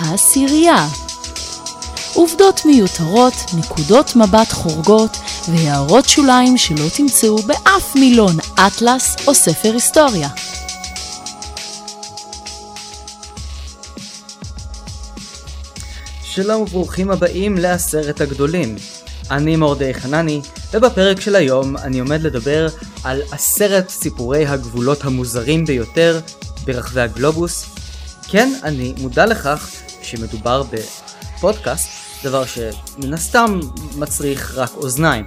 העשירייה. 0.00 0.88
עובדות 2.14 2.60
מיותרות, 2.64 3.34
נקודות 3.58 4.16
מבט 4.16 4.52
חורגות 4.52 5.16
והערות 5.48 6.08
שוליים 6.08 6.58
שלא 6.58 6.88
תמצאו 6.96 7.36
באף 7.42 7.94
מילון 7.94 8.36
אטלס 8.66 9.16
או 9.26 9.34
ספר 9.34 9.72
היסטוריה. 9.72 10.28
שלום 16.22 16.62
וברוכים 16.62 17.10
הבאים 17.10 17.58
לעשרת 17.58 18.20
הגדולים. 18.20 18.76
אני 19.30 19.56
מורדי 19.56 19.94
חנני, 19.94 20.40
ובפרק 20.72 21.20
של 21.20 21.36
היום 21.36 21.76
אני 21.76 22.00
עומד 22.00 22.22
לדבר 22.22 22.66
על 23.04 23.22
עשרת 23.32 23.90
סיפורי 23.90 24.46
הגבולות 24.46 25.04
המוזרים 25.04 25.64
ביותר 25.64 26.20
ברחבי 26.64 27.00
הגלובוס. 27.00 27.64
כן, 28.28 28.52
אני 28.62 28.94
מודע 29.00 29.26
לכך 29.26 29.70
שמדובר 30.10 30.62
בפודקאסט, 30.62 31.88
דבר 32.24 32.44
שמן 32.44 33.14
הסתם 33.14 33.60
מצריך 33.96 34.52
רק 34.54 34.70
אוזניים. 34.76 35.24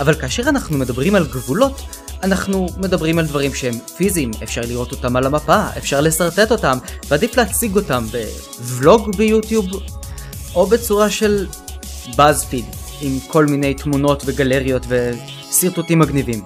אבל 0.00 0.14
כאשר 0.14 0.42
אנחנו 0.42 0.78
מדברים 0.78 1.14
על 1.14 1.26
גבולות, 1.26 1.82
אנחנו 2.22 2.66
מדברים 2.76 3.18
על 3.18 3.26
דברים 3.26 3.54
שהם 3.54 3.74
פיזיים, 3.96 4.30
אפשר 4.42 4.60
לראות 4.60 4.92
אותם 4.92 5.16
על 5.16 5.26
המפה, 5.26 5.66
אפשר 5.78 6.00
לשרטט 6.00 6.50
אותם, 6.52 6.78
ועדיף 7.08 7.36
להציג 7.36 7.76
אותם 7.76 8.06
בוולוג 8.58 9.16
ביוטיוב, 9.16 9.66
או 10.54 10.66
בצורה 10.66 11.10
של 11.10 11.46
באז-פיד, 12.16 12.64
עם 13.00 13.18
כל 13.28 13.46
מיני 13.46 13.74
תמונות 13.74 14.22
וגלריות 14.26 14.86
ושרטוטים 14.88 15.98
מגניבים. 15.98 16.42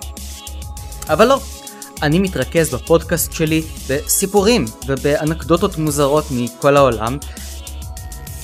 אבל 1.09 1.29
לא, 1.29 1.41
אני 2.03 2.19
מתרכז 2.19 2.75
בפודקאסט 2.75 3.33
שלי 3.33 3.63
בסיפורים 3.89 4.65
ובאנקדוטות 4.87 5.79
מוזרות 5.79 6.25
מכל 6.31 6.77
העולם, 6.77 7.19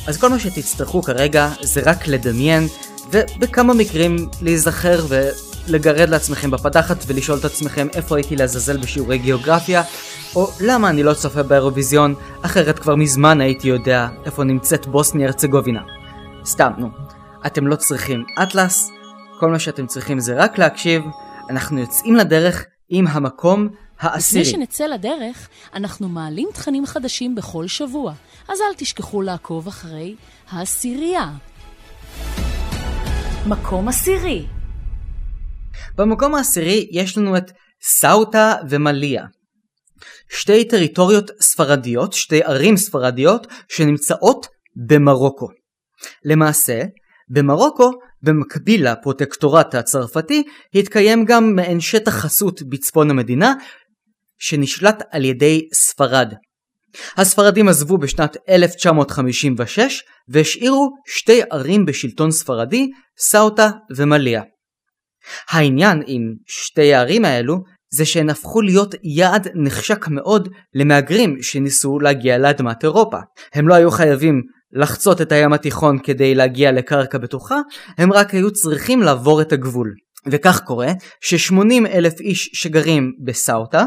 אז 0.07 0.17
כל 0.17 0.29
מה 0.29 0.39
שתצטרכו 0.39 1.03
כרגע 1.03 1.49
זה 1.63 1.81
רק 1.85 2.07
לדמיין, 2.09 2.67
ובכמה 3.11 3.75
מקרים 3.75 4.17
להיזכר 4.43 5.07
ולגרד 5.09 6.09
לעצמכם 6.09 6.51
בפדחת 6.51 6.97
ולשאול 7.07 7.39
את 7.39 7.45
עצמכם 7.45 7.87
איפה 7.95 8.17
הייתי 8.17 8.37
לעזאזל 8.37 8.77
בשיעורי 8.77 9.19
גיאוגרפיה, 9.19 9.83
או 10.37 10.51
למה 10.61 10.91
אני 10.91 11.03
לא 11.03 11.15
צופה 11.15 11.43
באירוויזיון, 11.43 12.15
אחרת 12.43 12.79
כבר 12.79 12.97
מזמן 12.97 13.41
הייתי 13.41 13.69
יודע 13.69 14.09
איפה 14.25 14.45
נמצאת 14.45 14.87
בוסניה 14.87 15.27
הרצגובינה. 15.27 15.81
סתם, 16.45 16.71
נו. 16.79 16.89
אתם 17.47 17.67
לא 17.67 17.77
צריכים 17.77 18.25
אטלס, 18.43 18.91
כל 19.41 19.51
מה 19.51 19.59
שאתם 19.59 19.87
צריכים 19.87 20.21
זה 20.21 20.35
רק 20.37 20.59
להקשיב, 20.59 21.03
אנחנו 21.51 21.81
יוצאים 21.81 22.17
לדרך 22.17 22.65
עם 22.89 23.07
המקום 23.07 23.69
העשירי. 24.01 24.43
לפני 24.43 24.53
שנצא 24.53 24.87
לדרך, 24.87 25.49
אנחנו 25.75 26.09
מעלים 26.09 26.49
תכנים 26.53 26.87
חדשים 26.87 27.35
בכל 27.35 27.67
שבוע, 27.67 28.13
אז 28.49 28.59
אל 28.61 28.75
תשכחו 28.77 29.23
לעקוב 29.23 29.69
אחרי 29.69 30.15
העשירייה. 30.51 31.31
מקום 33.49 33.89
עשירי 33.89 34.47
במקום 35.97 36.35
העשירי 36.35 36.89
יש 36.91 37.19
לנו 37.19 37.37
את 37.37 37.53
סאוטה 37.83 38.55
ומליה. 38.71 39.25
שתי 40.29 40.69
טריטוריות 40.69 41.31
ספרדיות, 41.41 42.13
שתי 42.13 42.43
ערים 42.43 42.77
ספרדיות, 42.77 43.47
שנמצאות 43.69 44.47
במרוקו. 44.89 45.49
למעשה, 46.25 46.83
במרוקו, 47.29 47.91
במקביל 48.23 48.91
לפרוטקטורט 48.91 49.75
הצרפתי, 49.75 50.43
התקיים 50.75 51.25
גם 51.25 51.55
מעין 51.55 51.81
שטח 51.81 52.13
חסות 52.13 52.63
בצפון 52.63 53.11
המדינה, 53.11 53.55
שנשלט 54.39 55.03
על 55.11 55.25
ידי 55.25 55.69
ספרד. 55.75 56.33
הספרדים 57.17 57.69
עזבו 57.69 57.99
בשנת 57.99 58.37
1956 58.49 60.03
והשאירו 60.29 60.91
שתי 61.07 61.41
ערים 61.51 61.87
בשלטון 61.87 62.31
ספרדי, 62.31 62.91
סאוטה 63.19 63.71
ומליה. 63.97 64.43
העניין 65.51 66.03
עם 66.07 66.23
שתי 66.47 66.95
הערים 66.95 67.25
האלו 67.25 67.57
זה 67.91 68.05
שהן 68.05 68.31
הפכו 68.31 68.61
להיות 68.61 68.95
יעד 69.03 69.49
נחשק 69.55 70.09
מאוד 70.09 70.49
למהגרים 70.75 71.37
שניסו 71.43 71.99
להגיע 71.99 72.39
לאדמת 72.39 72.85
אירופה. 72.85 73.19
הם 73.55 73.69
לא 73.69 73.75
היו 73.75 73.91
חייבים 73.91 74.43
לחצות 74.73 75.21
את 75.21 75.33
הים 75.33 75.53
התיכון 75.53 75.99
כדי 76.03 76.35
להגיע 76.35 76.73
לקרקע 76.73 77.19
בטוחה, 77.19 77.61
הם 77.99 78.13
רק 78.13 78.31
היו 78.31 78.51
צריכים 78.51 79.03
לעבור 79.03 79.43
את 79.43 79.53
הגבול. 79.53 79.95
וכך 80.27 80.61
קורה 80.61 80.93
ש-80 81.21 81.89
אלף 81.89 82.21
איש 82.21 82.51
שגרים 82.53 83.13
בסאוטה 83.25 83.85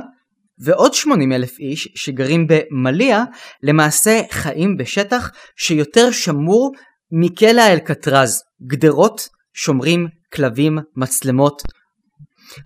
ועוד 0.59 0.93
80 0.93 1.31
אלף 1.31 1.59
איש 1.59 1.89
שגרים 1.95 2.47
במליה 2.47 3.23
למעשה 3.63 4.21
חיים 4.31 4.77
בשטח 4.77 5.31
שיותר 5.57 6.11
שמור 6.11 6.71
מכלא 7.11 7.61
האלקטרז, 7.61 8.41
גדרות, 8.67 9.29
שומרים, 9.53 10.07
כלבים, 10.33 10.77
מצלמות. 10.95 11.61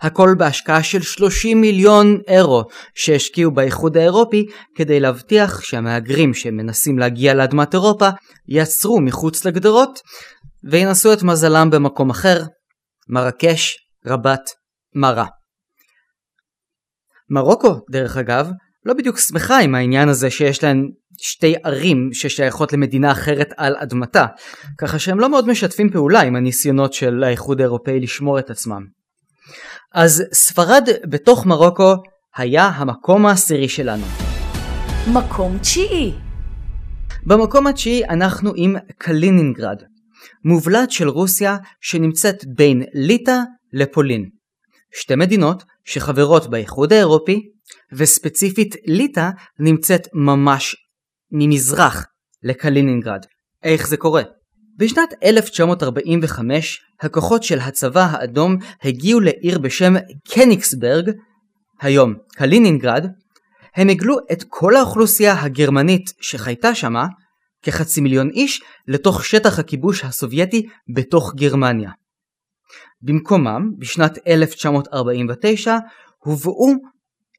הכל 0.02 0.30
בהשקעה 0.38 0.84
של 0.84 1.02
30 1.02 1.62
מיליון 1.62 2.18
אירו 2.28 2.64
שהשקיעו 2.96 3.52
באיחוד 3.52 3.98
האירופי 3.98 4.46
כדי 4.76 5.00
להבטיח 5.00 5.62
שהמהגרים 5.62 6.34
שמנסים 6.34 7.00
להגיע 7.00 7.34
לאדמת 7.34 7.74
אירופה 7.74 8.10
יעצרו 8.48 9.02
מחוץ 9.02 9.46
לגדרות 9.46 10.00
וינסו 10.72 11.14
את 11.14 11.24
מזלם 11.24 11.70
במקום 11.70 12.10
אחר, 12.10 12.44
מרקש, 13.10 13.78
רבת, 14.06 14.50
מרה. 14.96 15.26
מרוקו, 17.30 17.80
דרך 17.90 18.18
אגב, 18.18 18.50
לא 18.86 18.94
בדיוק 18.94 19.20
שמחה 19.20 19.60
עם 19.60 19.76
העניין 19.76 20.10
הזה 20.10 20.30
שיש 20.30 20.64
להן 20.64 20.90
שתי 21.22 21.56
ערים 21.64 22.10
ששייכות 22.14 22.74
למדינה 22.74 23.12
אחרת 23.12 23.50
על 23.58 23.76
אדמתה, 23.78 24.26
ככה 24.78 25.00
שהם 25.00 25.20
לא 25.20 25.30
מאוד 25.30 25.48
משתפים 25.48 25.90
פעולה 25.90 26.22
עם 26.22 26.36
הניסיונות 26.36 26.94
של 26.94 27.24
האיחוד 27.24 27.62
האירופאי 27.62 28.00
לשמור 28.00 28.40
את 28.40 28.50
עצמם. 28.50 28.86
אז 29.94 30.24
ספרד 30.34 30.88
בתוך 31.10 31.46
מרוקו 31.46 31.94
היה 32.36 32.66
המקום 32.66 33.26
העשירי 33.26 33.70
שלנו. 33.70 34.06
מקום 35.14 35.58
תשיעי 35.58 36.14
במקום 37.26 37.68
התשיעי 37.68 38.06
אנחנו 38.06 38.52
עם 38.56 38.76
קלינינגרד, 38.98 39.78
מובלעת 40.46 40.92
של 40.92 41.10
רוסיה 41.10 41.58
שנמצאת 41.82 42.46
בין 42.56 42.84
ליטא 42.94 43.38
לפולין. 43.74 44.30
שתי 45.02 45.16
מדינות 45.16 45.64
שחברות 45.86 46.50
באיחוד 46.50 46.94
האירופי, 46.94 47.42
וספציפית 47.94 48.76
ליטא 48.86 49.30
נמצאת 49.60 50.08
ממש 50.14 50.76
ממזרח 51.32 52.06
לקלינינגרד. 52.44 53.26
איך 53.64 53.88
זה 53.88 53.98
קורה? 53.98 54.22
בשנת 54.78 55.14
1945 55.24 56.82
הכוחות 57.02 57.44
של 57.44 57.60
הצבא 57.60 58.08
האדום 58.12 58.58
הגיעו 58.84 59.20
לעיר 59.20 59.60
בשם 59.60 59.94
קניקסברג, 60.28 61.12
היום 61.82 62.14
קלינינגרד, 62.36 63.08
הם 63.76 63.90
הגלו 63.90 64.16
את 64.32 64.44
כל 64.50 64.76
האוכלוסייה 64.76 65.42
הגרמנית 65.42 66.14
שחייתה 66.22 66.76
שמה, 66.76 67.06
כחצי 67.64 68.02
מיליון 68.02 68.30
איש, 68.30 68.62
לתוך 68.88 69.26
שטח 69.26 69.60
הכיבוש 69.60 70.04
הסובייטי 70.04 70.68
בתוך 70.96 71.34
גרמניה. 71.36 71.90
במקומם, 73.04 73.72
בשנת 73.78 74.18
1949, 74.28 75.78
הובאו 76.18 76.74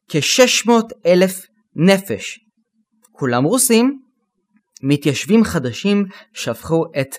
כ-600 0.09 0.71
אלף 1.07 1.47
נפש, 1.77 2.39
כולם 3.13 3.45
רוסים, 3.45 3.99
מתיישבים 4.83 5.45
חדשים 5.45 6.05
שהפכו 6.33 6.85
את 7.01 7.15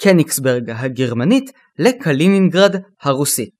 קניקסברג 0.00 0.70
הגרמנית 0.70 1.50
לקלינינגרד 1.78 2.76
הרוסית. 3.02 3.50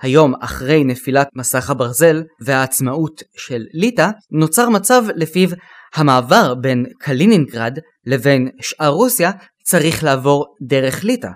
היום, 0.00 0.34
אחרי 0.40 0.84
נפילת 0.84 1.28
מסך 1.34 1.70
הברזל 1.70 2.22
והעצמאות 2.40 3.22
של 3.36 3.62
ליטא, 3.72 4.08
נוצר 4.30 4.68
מצב 4.68 5.02
לפיו 5.16 5.48
המעבר 5.94 6.54
בין 6.54 6.86
קלינינגרד 6.98 7.78
לבין 8.06 8.48
שאר 8.60 8.88
רוסיה 8.88 9.30
צריך 9.64 10.04
לעבור 10.04 10.46
דרך 10.62 11.04
ליטא. 11.04 11.28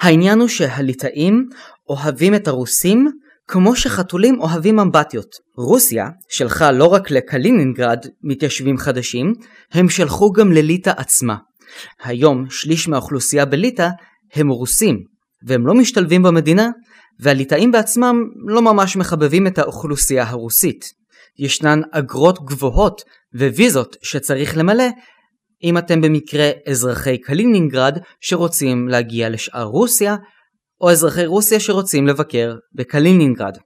העניין 0.00 0.40
הוא 0.40 0.48
שהליטאים 0.48 1.48
אוהבים 1.88 2.34
את 2.34 2.48
הרוסים 2.48 3.08
כמו 3.48 3.76
שחתולים 3.76 4.40
אוהבים 4.40 4.78
אמבטיות. 4.80 5.36
רוסיה 5.56 6.08
שלחה 6.28 6.72
לא 6.72 6.84
רק 6.84 7.10
לקלינינגרד 7.10 7.98
מתיישבים 8.22 8.78
חדשים, 8.78 9.32
הם 9.72 9.88
שלחו 9.88 10.32
גם 10.32 10.52
לליטא 10.52 10.92
עצמה. 10.96 11.36
היום 12.02 12.44
שליש 12.50 12.88
מהאוכלוסייה 12.88 13.44
בליטא 13.44 13.88
הם 14.34 14.48
רוסים, 14.48 14.96
והם 15.46 15.66
לא 15.66 15.74
משתלבים 15.74 16.22
במדינה, 16.22 16.68
והליטאים 17.20 17.72
בעצמם 17.72 18.16
לא 18.46 18.62
ממש 18.62 18.96
מחבבים 18.96 19.46
את 19.46 19.58
האוכלוסייה 19.58 20.28
הרוסית. 20.28 20.84
ישנן 21.38 21.80
אגרות 21.92 22.44
גבוהות 22.44 23.02
וויזות 23.34 23.96
שצריך 24.02 24.56
למלא 24.56 24.84
אם 25.64 25.78
אתם 25.78 26.00
במקרה 26.00 26.50
אזרחי 26.68 27.18
קלינינגרד 27.18 27.98
שרוצים 28.20 28.88
להגיע 28.88 29.28
לשאר 29.28 29.64
רוסיה, 29.64 30.16
או 30.80 30.90
אזרחי 30.90 31.26
רוסיה 31.26 31.60
שרוצים 31.60 32.06
לבקר 32.06 32.56
בקלינינגרד. 32.74 33.56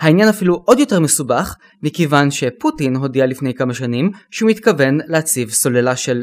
העניין 0.00 0.28
אפילו 0.28 0.62
עוד 0.66 0.78
יותר 0.78 1.00
מסובך, 1.00 1.54
מכיוון 1.82 2.30
שפוטין 2.30 2.96
הודיע 2.96 3.26
לפני 3.26 3.54
כמה 3.54 3.74
שנים 3.74 4.10
שהוא 4.30 4.50
מתכוון 4.50 4.98
להציב 5.06 5.50
סוללה 5.50 5.96
של 5.96 6.22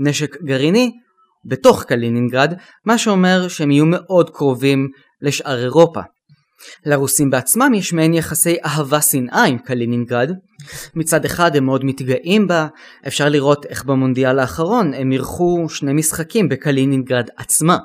נשק 0.00 0.42
גרעיני 0.42 0.90
בתוך 1.48 1.84
קלינינגרד, 1.84 2.54
מה 2.84 2.98
שאומר 2.98 3.48
שהם 3.48 3.70
יהיו 3.70 3.86
מאוד 3.86 4.30
קרובים 4.30 4.88
לשאר 5.22 5.62
אירופה. 5.62 6.00
לרוסים 6.86 7.30
בעצמם 7.30 7.74
יש 7.74 7.92
מעין 7.92 8.14
יחסי 8.14 8.56
אהבה-שנאה 8.64 9.44
עם 9.44 9.58
קלינינגרד. 9.58 10.30
מצד 10.94 11.24
אחד 11.24 11.56
הם 11.56 11.64
מאוד 11.64 11.84
מתגאים 11.84 12.46
בה, 12.46 12.66
אפשר 13.06 13.28
לראות 13.28 13.66
איך 13.66 13.84
במונדיאל 13.84 14.38
האחרון 14.38 14.94
הם 14.94 15.12
אירחו 15.12 15.66
שני 15.68 15.92
משחקים 15.92 16.48
בקלינינגרד 16.48 17.28
עצמה. 17.36 17.78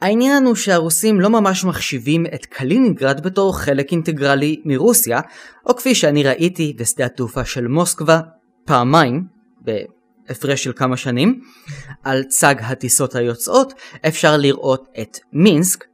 העניין 0.00 0.46
הוא 0.46 0.54
שהרוסים 0.54 1.20
לא 1.20 1.30
ממש 1.30 1.64
מחשיבים 1.64 2.26
את 2.34 2.46
קלינינגרד 2.46 3.20
בתור 3.22 3.58
חלק 3.58 3.92
אינטגרלי 3.92 4.62
מרוסיה, 4.64 5.20
או 5.66 5.76
כפי 5.76 5.94
שאני 5.94 6.22
ראיתי 6.22 6.76
בשדה 6.78 7.06
התעופה 7.06 7.44
של 7.44 7.68
מוסקבה 7.68 8.20
פעמיים, 8.64 9.24
בהפרש 9.60 10.64
של 10.64 10.72
כמה 10.72 10.96
שנים, 10.96 11.40
על 12.04 12.22
צג 12.22 12.54
הטיסות 12.60 13.14
היוצאות 13.14 13.74
אפשר 14.06 14.36
לראות 14.36 14.88
את 15.00 15.18
מינסק, 15.32 15.84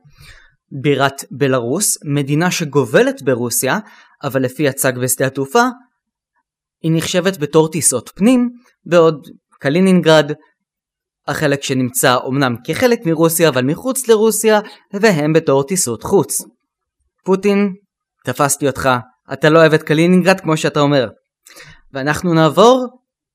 בירת 0.73 1.25
בלארוס, 1.31 1.99
מדינה 2.05 2.51
שגובלת 2.51 3.23
ברוסיה, 3.23 3.79
אבל 4.25 4.43
לפי 4.43 4.69
הצג 4.69 4.99
בשדה 4.99 5.27
התעופה, 5.27 5.63
היא 6.83 6.93
נחשבת 6.95 7.39
בתור 7.39 7.69
טיסות 7.71 8.11
פנים, 8.15 8.49
בעוד 8.87 9.27
קלינינגרד, 9.61 10.33
החלק 11.29 11.63
שנמצא 11.63 12.17
אומנם 12.17 12.57
כחלק 12.65 13.07
מרוסיה 13.07 13.49
אבל 13.49 13.65
מחוץ 13.65 14.09
לרוסיה, 14.09 14.61
והם 15.01 15.33
בתור 15.33 15.63
טיסות 15.63 16.03
חוץ. 16.03 16.37
פוטין, 17.25 17.73
תפסתי 18.25 18.67
אותך, 18.67 18.89
אתה 19.33 19.51
לא 19.51 19.59
אוהב 19.59 19.73
את 19.73 19.83
קלינינגרד 19.83 20.41
כמו 20.41 20.57
שאתה 20.57 20.81
אומר. 20.81 21.09
ואנחנו 21.93 22.35
נעבור 22.35 22.87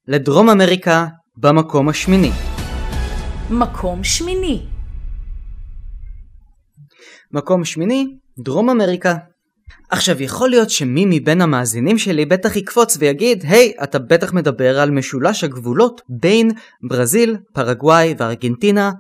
לדרום 0.08 0.50
אמריקה 0.50 1.06
במקום 1.38 1.90
השמיני. 1.90 2.32
מקום 3.50 4.04
שמיני 4.04 4.66
מקום 7.36 7.66
שמיני, 7.66 8.06
דרום 8.44 8.70
אמריקה. 8.70 9.16
עכשיו 9.90 10.22
יכול 10.22 10.50
להיות 10.50 10.70
שמי 10.70 11.06
מבין 11.10 11.42
המאזינים 11.42 11.98
שלי 11.98 12.26
בטח 12.26 12.56
יקפוץ 12.56 12.98
ויגיד 13.00 13.44
היי, 13.48 13.84
אתה 13.84 14.00
בטח 14.00 14.34
מדבר 14.34 14.80
על 14.80 14.92
משולש 14.92 15.44
הגבולות 15.44 16.02
בין 16.10 16.52
ברזיל, 16.90 17.38
פרגוואי 17.54 18.16
וארגנטינה 18.18 18.92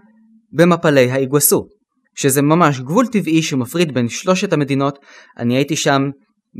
במפלי 0.54 1.12
האיגווסו 1.12 1.68
שזה 2.16 2.42
ממש 2.42 2.80
גבול 2.80 3.08
טבעי 3.08 3.42
שמפריד 3.42 3.94
בין 3.94 4.10
שלושת 4.10 4.54
המדינות. 4.54 5.00
אני 5.38 5.56
הייתי 5.56 5.76
שם 5.76 6.10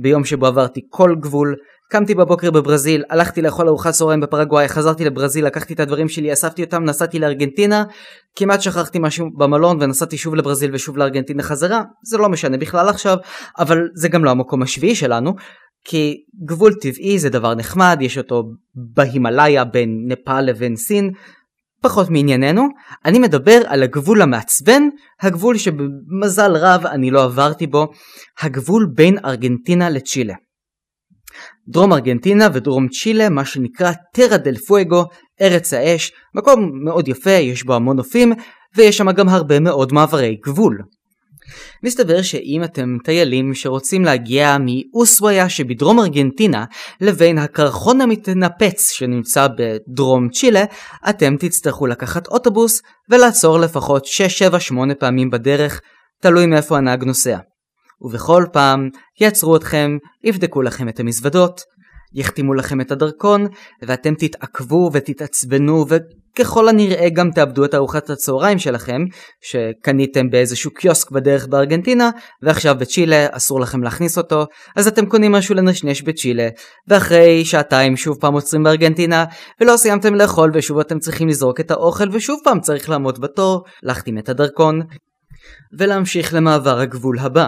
ביום 0.02 0.26
שבו 0.26 0.46
עברתי 0.46 0.82
כל 0.90 1.16
גבול 1.22 1.56
קמתי 1.90 2.16
בבוקר 2.16 2.52
בברזיל, 2.52 3.04
הלכתי 3.10 3.42
לאכול 3.42 3.68
ארוחת 3.68 3.94
צהריים 3.94 4.20
בפרגוואי, 4.20 4.68
חזרתי 4.68 5.06
לברזיל, 5.06 5.46
לקחתי 5.46 5.74
את 5.74 5.80
הדברים 5.80 6.10
שלי, 6.10 6.34
אספתי 6.34 6.64
אותם, 6.64 6.84
נסעתי 6.84 7.20
לארגנטינה, 7.20 7.84
כמעט 8.36 8.62
שכחתי 8.62 9.00
משהו 9.02 9.30
במלון 9.38 9.78
ונסעתי 9.82 10.18
שוב 10.18 10.36
לברזיל 10.36 10.76
ושוב 10.76 10.98
לארגנטינה 10.98 11.44
חזרה, 11.44 11.84
זה 12.04 12.18
לא 12.18 12.30
משנה 12.30 12.58
בכלל 12.58 12.90
עכשיו, 12.90 13.18
אבל 13.60 13.78
זה 13.96 14.10
גם 14.10 14.26
לא 14.26 14.30
המקום 14.30 14.62
השביעי 14.62 14.96
שלנו, 14.96 15.36
כי 15.86 16.16
גבול 16.46 16.74
טבעי 16.74 17.20
זה 17.20 17.30
דבר 17.30 17.56
נחמד, 17.56 17.98
יש 18.02 18.18
אותו 18.18 18.44
בהימאליה 18.76 19.64
בין 19.64 20.06
נפאל 20.08 20.42
לבין 20.46 20.76
סין, 20.76 21.12
פחות 21.82 22.10
מענייננו, 22.10 22.68
אני 23.06 23.20
מדבר 23.20 23.62
על 23.66 23.84
הגבול 23.84 24.22
המעצבן, 24.22 24.84
הגבול 25.22 25.58
שבמזל 25.58 26.52
רב 26.56 26.86
אני 26.86 27.12
לא 27.12 27.24
עברתי 27.24 27.68
בו, 27.68 27.88
הגבול 28.42 28.88
בין 28.96 29.18
ארגנטינה 29.26 29.90
לצ'ילה. 29.90 30.34
דרום 31.68 31.94
ארגנטינה 31.94 32.48
ודרום 32.54 32.88
צ'ילה, 32.88 33.30
מה 33.30 33.46
שנקרא 33.46 33.92
טרה 34.14 34.38
דל 34.38 34.58
פואגו, 34.58 35.06
ארץ 35.42 35.74
האש, 35.74 36.12
מקום 36.36 36.72
מאוד 36.84 37.08
יפה, 37.08 37.30
יש 37.30 37.64
בו 37.64 37.76
המון 37.76 37.98
נופים, 37.98 38.34
ויש 38.76 38.98
שם 38.98 39.12
גם 39.12 39.30
הרבה 39.30 39.60
מאוד 39.60 39.94
מעברי 39.94 40.38
גבול. 40.46 40.82
מסתבר 41.84 42.22
שאם 42.22 42.64
אתם 42.64 42.98
טיילים 43.04 43.54
שרוצים 43.54 44.06
להגיע 44.06 44.58
מאוסוויה 44.60 45.50
שבדרום 45.50 46.00
ארגנטינה 46.00 46.66
לבין 47.02 47.38
הקרחון 47.38 48.02
המתנפץ 48.02 48.92
שנמצא 48.92 49.48
בדרום 49.58 50.30
צ'ילה, 50.30 50.64
אתם 51.10 51.36
תצטרכו 51.40 51.88
לקחת 51.88 52.28
אוטובוס 52.28 52.82
ולעצור 53.10 53.60
לפחות 53.60 54.06
6-7-8 54.06 54.96
פעמים 55.00 55.30
בדרך, 55.30 55.82
תלוי 56.22 56.46
מאיפה 56.46 56.78
הנהג 56.78 57.04
נוסע. 57.04 57.38
ובכל 58.02 58.46
פעם 58.54 58.90
יעצרו 59.22 59.56
אתכם, 59.56 59.98
יבדקו 60.24 60.62
לכם 60.62 60.90
את 60.90 61.00
המזוודות, 61.00 61.62
יחתימו 62.16 62.54
לכם 62.54 62.82
את 62.82 62.92
הדרכון, 62.92 63.48
ואתם 63.82 64.14
תתעכבו 64.16 64.90
ותתעצבנו 64.94 65.86
וככל 65.90 66.70
הנראה 66.70 67.10
גם 67.10 67.32
תאבדו 67.32 67.66
את 67.66 67.76
ארוחת 67.76 68.10
הצהריים 68.10 68.60
שלכם, 68.60 69.02
שקניתם 69.42 70.30
באיזשהו 70.30 70.72
קיוסק 70.72 71.12
בדרך 71.12 71.48
בארגנטינה, 71.48 72.10
ועכשיו 72.42 72.76
בצ'ילה 72.80 73.28
אסור 73.32 73.60
לכם 73.60 73.84
להכניס 73.84 74.18
אותו, 74.18 74.46
אז 74.76 74.88
אתם 74.88 75.06
קונים 75.06 75.32
משהו 75.32 75.56
לנשנש 75.56 76.02
בצ'ילה, 76.02 76.50
ואחרי 76.88 77.46
שעתיים 77.46 77.98
שוב 77.98 78.18
פעם 78.20 78.34
עוצרים 78.34 78.64
בארגנטינה, 78.64 79.26
ולא 79.62 79.78
סיימתם 79.78 80.16
לאכול 80.16 80.52
ושוב 80.54 80.80
אתם 80.80 81.00
צריכים 81.00 81.28
לזרוק 81.28 81.60
את 81.60 81.72
האוכל 81.72 82.10
ושוב 82.12 82.40
פעם 82.44 82.60
צריך 82.60 82.90
לעמוד 82.90 83.22
בתור, 83.22 83.64
להחתים 83.84 84.18
את 84.18 84.30
הדרכון, 84.30 84.82
ולהמשיך 85.80 86.34
למעבר 86.34 86.80
הגבול 86.80 87.20
הבא. 87.20 87.48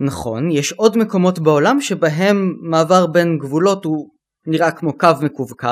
נכון, 0.00 0.50
יש 0.50 0.72
עוד 0.72 0.98
מקומות 0.98 1.38
בעולם 1.38 1.80
שבהם 1.80 2.54
מעבר 2.70 3.06
בין 3.06 3.38
גבולות 3.38 3.84
הוא 3.84 4.08
נראה 4.46 4.70
כמו 4.70 4.98
קו 4.98 5.08
מקווקו, 5.22 5.68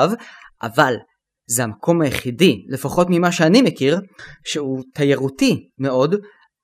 אבל 0.61 0.93
זה 1.47 1.63
המקום 1.63 2.01
היחידי, 2.01 2.65
לפחות 2.67 3.07
ממה 3.09 3.31
שאני 3.31 3.61
מכיר, 3.61 4.01
שהוא 4.45 4.83
תיירותי 4.93 5.69
מאוד, 5.79 6.15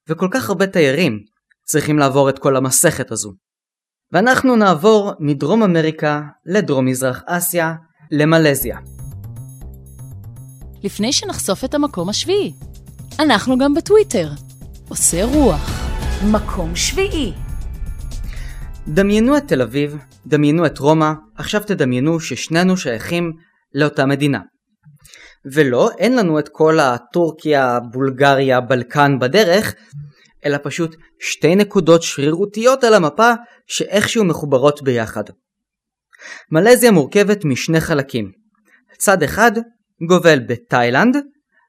וכל 0.09 0.27
כך 0.31 0.49
הרבה 0.49 0.67
תיירים 0.67 1.19
צריכים 1.65 1.99
לעבור 1.99 2.29
את 2.29 2.39
כל 2.39 2.55
המסכת 2.55 3.11
הזו. 3.11 3.33
ואנחנו 4.11 4.55
נעבור 4.55 5.11
מדרום 5.19 5.63
אמריקה 5.63 6.21
לדרום 6.45 6.85
מזרח 6.85 7.23
אסיה, 7.27 7.73
למלזיה. 8.11 8.77
לפני 10.83 11.13
שנחשוף 11.13 11.63
את 11.63 11.73
המקום 11.73 12.09
השביעי, 12.09 12.53
אנחנו 13.19 13.57
גם 13.57 13.73
בטוויטר. 13.73 14.29
עושה 14.89 15.25
רוח. 15.25 15.85
מקום 16.31 16.75
שביעי. 16.75 17.44
דמיינו 18.87 19.37
את 19.37 19.43
תל 19.47 19.61
אביב, 19.61 19.97
דמיינו 20.27 20.65
את 20.65 20.77
רומא, 20.77 21.11
עכשיו 21.35 21.61
תדמיינו 21.67 22.19
ששנינו 22.19 22.77
שייכים 22.77 23.31
לאותה 23.73 24.05
מדינה. 24.05 24.39
ולא, 25.53 25.89
אין 25.97 26.15
לנו 26.15 26.39
את 26.39 26.49
כל 26.49 26.79
הטורקיה, 26.79 27.79
בולגריה, 27.91 28.61
בלקן 28.61 29.19
בדרך, 29.19 29.75
אלא 30.45 30.57
פשוט 30.63 30.95
שתי 31.19 31.55
נקודות 31.55 32.03
שרירותיות 32.03 32.83
על 32.83 32.93
המפה 32.93 33.31
שאיכשהו 33.67 34.25
מחוברות 34.25 34.81
ביחד. 34.81 35.23
מלזיה 36.51 36.91
מורכבת 36.91 37.45
משני 37.45 37.81
חלקים. 37.81 38.31
צד 38.97 39.23
אחד 39.23 39.51
גובל 40.07 40.39
בתאילנד, 40.39 41.17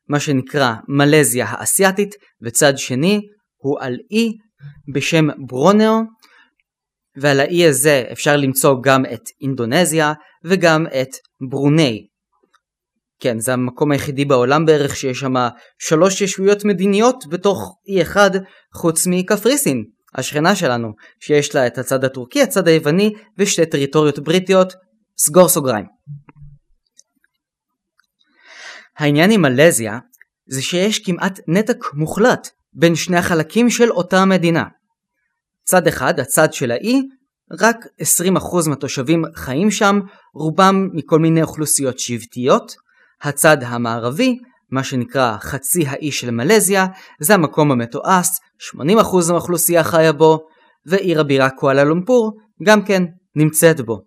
מה 0.09 0.21
שנקרא 0.21 0.75
מלזיה 0.89 1.47
האסייתית, 1.49 2.15
וצד 2.43 2.79
שני 2.79 3.21
הוא 3.57 3.79
על 3.81 3.97
אי 4.11 4.33
בשם 4.95 5.29
ברונאו, 5.47 6.01
ועל 7.21 7.41
האי 7.41 7.67
הזה 7.67 8.05
אפשר 8.13 8.37
למצוא 8.37 8.75
גם 8.83 9.05
את 9.13 9.23
אינדונזיה 9.41 10.13
וגם 10.45 10.87
את 10.87 11.09
ברוני. 11.51 12.07
כן, 13.21 13.39
זה 13.39 13.53
המקום 13.53 13.93
היחידי 13.93 14.25
בעולם 14.25 14.67
בערך 14.67 14.97
שיש 14.97 15.19
שם 15.19 15.35
שלוש 15.79 16.21
ישויות 16.21 16.65
מדיניות 16.65 17.25
בתוך 17.29 17.77
אי 17.89 18.03
אחד 18.03 18.31
חוץ 18.75 19.07
מקפריסין, 19.07 19.85
השכנה 20.15 20.57
שלנו, 20.57 20.93
שיש 21.21 21.55
לה 21.55 21.67
את 21.67 21.79
הצד 21.79 22.05
הטורקי, 22.05 22.43
הצד 22.43 22.69
היווני 22.69 23.13
ושתי 23.39 23.67
טריטוריות 23.67 24.19
בריטיות, 24.19 24.73
סגור 25.19 25.49
סוגריים. 25.49 25.87
העניין 28.99 29.31
עם 29.31 29.43
מלזיה 29.43 29.99
זה 30.49 30.63
שיש 30.63 30.99
כמעט 30.99 31.41
נתק 31.49 31.95
מוחלט 31.95 32.49
בין 32.73 32.95
שני 32.95 33.17
החלקים 33.17 33.71
של 33.71 33.91
אותה 33.91 34.25
מדינה. 34.25 34.65
צד 35.69 35.87
אחד, 35.87 36.21
הצד 36.21 36.53
של 36.53 36.71
האי, 36.71 37.03
רק 37.61 37.77
20% 38.37 38.69
מהתושבים 38.69 39.25
חיים 39.35 39.71
שם, 39.71 40.01
רובם 40.35 40.89
מכל 40.93 41.19
מיני 41.19 41.43
אוכלוסיות 41.43 41.99
שבטיות. 41.99 42.75
הצד 43.23 43.57
המערבי, 43.63 44.39
מה 44.71 44.85
שנקרא 44.85 45.37
חצי 45.41 45.87
האי 45.87 46.13
של 46.13 46.31
מלזיה, 46.31 46.87
זה 47.21 47.35
המקום 47.35 47.73
המתועש, 47.73 48.27
80% 48.75 48.79
מהאוכלוסייה 49.29 49.85
חיה 49.85 50.13
בו, 50.13 50.39
ועיר 50.87 51.21
הבירה 51.21 51.51
קואלה 51.51 51.85
לומפור 51.85 52.33
גם 52.63 52.83
כן 52.83 53.03
נמצאת 53.37 53.81
בו. 53.81 54.01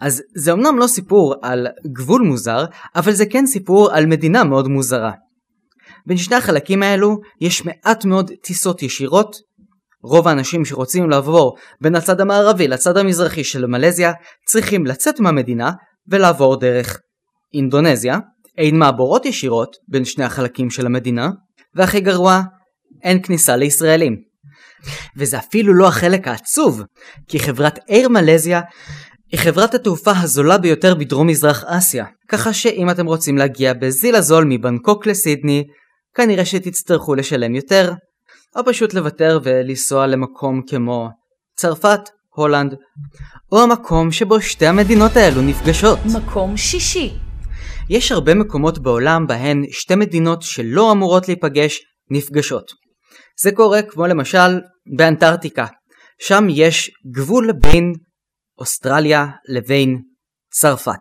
אז 0.00 0.22
זה 0.34 0.52
אמנם 0.52 0.78
לא 0.78 0.86
סיפור 0.86 1.34
על 1.42 1.66
גבול 1.92 2.22
מוזר, 2.22 2.64
אבל 2.96 3.12
זה 3.12 3.26
כן 3.26 3.46
סיפור 3.46 3.92
על 3.92 4.06
מדינה 4.06 4.44
מאוד 4.44 4.68
מוזרה. 4.68 5.12
בין 6.06 6.16
שני 6.16 6.36
החלקים 6.36 6.82
האלו 6.82 7.16
יש 7.40 7.64
מעט 7.64 8.04
מאוד 8.04 8.30
טיסות 8.42 8.82
ישירות, 8.82 9.36
רוב 10.06 10.28
האנשים 10.28 10.64
שרוצים 10.64 11.10
לעבור 11.10 11.56
בין 11.80 11.94
הצד 11.94 12.20
המערבי 12.20 12.68
לצד 12.68 12.96
המזרחי 12.96 13.44
של 13.44 13.66
מלזיה 13.66 14.12
צריכים 14.46 14.86
לצאת 14.86 15.20
מהמדינה 15.20 15.70
ולעבור 16.08 16.60
דרך 16.60 17.00
אינדונזיה, 17.54 18.18
אין 18.58 18.78
מעבורות 18.78 19.26
ישירות 19.26 19.76
בין 19.88 20.04
שני 20.04 20.24
החלקים 20.24 20.70
של 20.70 20.86
המדינה, 20.86 21.30
והכי 21.74 22.00
גרוע, 22.00 22.40
אין 23.02 23.22
כניסה 23.22 23.56
לישראלים. 23.56 24.16
וזה 25.16 25.38
אפילו 25.38 25.74
לא 25.74 25.88
החלק 25.88 26.28
העצוב, 26.28 26.82
כי 27.28 27.38
חברת 27.38 27.78
אייר 27.88 28.08
מלזיה 28.08 28.60
היא 29.32 29.40
חברת 29.40 29.74
התעופה 29.74 30.12
הזולה 30.20 30.58
ביותר 30.58 30.94
בדרום 30.94 31.26
מזרח 31.26 31.64
אסיה, 31.66 32.04
ככה 32.28 32.52
שאם 32.52 32.90
אתם 32.90 33.06
רוצים 33.06 33.38
להגיע 33.38 33.72
בזיל 33.72 34.14
הזול 34.14 34.44
מבנקוק 34.48 35.06
לסידני, 35.06 35.64
כנראה 36.14 36.44
שתצטרכו 36.44 37.14
לשלם 37.14 37.54
יותר, 37.54 37.92
או 38.56 38.64
פשוט 38.64 38.94
לוותר 38.94 39.38
ולנסוע 39.42 40.06
למקום 40.06 40.62
כמו 40.68 41.08
צרפת, 41.56 42.00
הולנד, 42.34 42.74
או 43.52 43.62
המקום 43.62 44.12
שבו 44.12 44.40
שתי 44.40 44.66
המדינות 44.66 45.16
האלו 45.16 45.42
נפגשות. 45.42 45.98
מקום 46.16 46.56
שישי. 46.56 47.12
יש 47.88 48.12
הרבה 48.12 48.34
מקומות 48.34 48.78
בעולם 48.78 49.26
בהן 49.26 49.64
שתי 49.70 49.94
מדינות 49.94 50.42
שלא 50.42 50.92
אמורות 50.92 51.28
להיפגש 51.28 51.80
נפגשות. 52.10 52.72
זה 53.42 53.52
קורה 53.52 53.82
כמו 53.82 54.06
למשל 54.06 54.60
באנטארקטיקה, 54.96 55.66
שם 56.20 56.46
יש 56.50 56.90
גבול 57.14 57.52
בין 57.52 57.92
אוסטרליה 58.58 59.26
לבין 59.48 60.02
צרפת. 60.50 61.00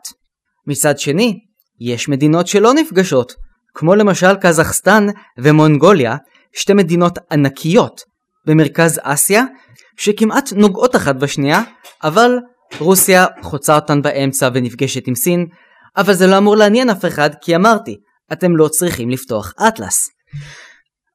מצד 0.68 1.00
שני, 1.00 1.40
יש 1.80 2.10
מדינות 2.10 2.48
שלא 2.48 2.74
נפגשות, 2.74 3.34
כמו 3.74 3.96
למשל 3.96 4.36
קזחסטן 4.36 5.06
ומונגוליה, 5.38 6.16
שתי 6.56 6.74
מדינות 6.74 7.20
ענקיות 7.32 8.02
במרכז 8.48 9.00
אסיה, 9.04 9.44
שכמעט 9.98 10.54
נוגעות 10.54 10.96
אחת 10.96 11.16
בשנייה, 11.16 11.62
אבל 12.04 12.32
רוסיה 12.80 13.26
חוצה 13.42 13.76
אותן 13.76 14.02
באמצע 14.02 14.50
ונפגשת 14.54 15.08
עם 15.08 15.16
סין, 15.16 15.46
אבל 15.98 16.14
זה 16.14 16.28
לא 16.28 16.38
אמור 16.38 16.56
לעניין 16.56 16.90
אף 16.90 17.06
אחד, 17.06 17.30
כי 17.42 17.56
אמרתי, 17.56 17.96
אתם 18.34 18.56
לא 18.56 18.68
צריכים 18.68 19.10
לפתוח 19.10 19.54
אטלס. 19.68 20.10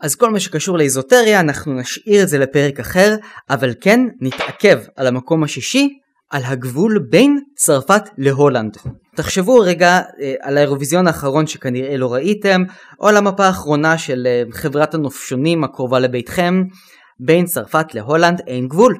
אז 0.00 0.14
כל 0.14 0.30
מה 0.30 0.40
שקשור 0.40 0.78
לאיזוטריה 0.78 1.40
אנחנו 1.40 1.74
נשאיר 1.74 2.22
את 2.22 2.28
זה 2.28 2.38
לפרק 2.38 2.80
אחר, 2.80 3.14
אבל 3.50 3.74
כן 3.80 4.00
נתעכב 4.20 4.78
על 4.96 5.06
המקום 5.06 5.44
השישי, 5.44 5.88
על 6.30 6.42
הגבול 6.44 6.98
בין 7.10 7.40
צרפת 7.56 8.02
להולנד. 8.18 8.76
תחשבו 9.16 9.58
רגע 9.58 10.00
אה, 10.20 10.34
על 10.40 10.56
האירוויזיון 10.56 11.06
האחרון 11.06 11.46
שכנראה 11.46 11.96
לא 11.96 12.12
ראיתם, 12.12 12.62
או 13.00 13.08
על 13.08 13.16
המפה 13.16 13.46
האחרונה 13.46 13.98
של 13.98 14.26
אה, 14.26 14.42
חברת 14.52 14.94
הנופשונים 14.94 15.64
הקרובה 15.64 15.98
לביתכם, 15.98 16.62
בין 17.20 17.44
צרפת 17.44 17.94
להולנד 17.94 18.40
אין 18.46 18.68
גבול. 18.68 18.96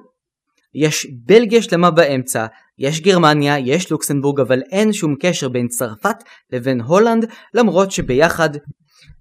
יש 0.74 1.06
בלגיה 1.26 1.62
שלמה 1.62 1.90
באמצע, 1.90 2.46
יש 2.78 3.00
גרמניה, 3.00 3.58
יש 3.58 3.90
לוקסנבורג, 3.90 4.40
אבל 4.40 4.62
אין 4.72 4.92
שום 4.92 5.14
קשר 5.20 5.48
בין 5.48 5.68
צרפת 5.68 6.16
לבין 6.52 6.80
הולנד, 6.80 7.26
למרות 7.54 7.90
שביחד 7.90 8.50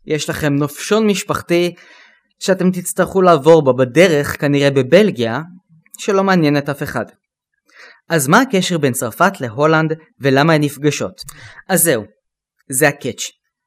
יש 0.05 0.29
לכם 0.29 0.55
נופשון 0.55 1.07
משפחתי 1.07 1.73
שאתם 2.39 2.71
תצטרכו 2.71 3.21
לעבור 3.21 3.61
בו 3.61 3.73
בדרך, 3.73 4.41
כנראה 4.41 4.71
בבלגיה, 4.71 5.41
שלא 5.97 6.23
מעניין 6.23 6.57
את 6.57 6.69
אף 6.69 6.83
אחד. 6.83 7.05
אז 8.09 8.27
מה 8.27 8.41
הקשר 8.41 8.77
בין 8.77 8.93
צרפת 8.93 9.41
להולנד 9.41 9.93
ולמה 10.19 10.53
הן 10.53 10.63
נפגשות? 10.63 11.21
אז 11.69 11.83
זהו, 11.83 12.03
זה 12.69 12.87
הקאץ'. 12.87 13.21